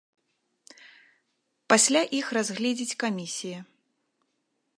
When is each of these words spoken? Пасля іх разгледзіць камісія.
Пасля 1.73 2.01
іх 2.21 2.25
разгледзіць 2.39 2.97
камісія. 3.05 3.59